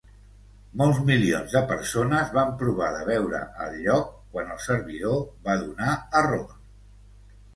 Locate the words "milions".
1.09-1.51